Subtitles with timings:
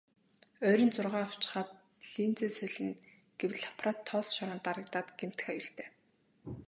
[0.67, 1.69] Ойрын зургаа авчхаад
[2.11, 2.93] линзээ солино
[3.39, 5.89] гэвэл аппарат тоос шороонд дарагдаад гэмтэх аюултай.